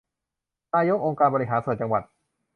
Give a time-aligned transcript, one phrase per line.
[0.73, 2.03] นายกองค์การบริหารส่วนจังหวัด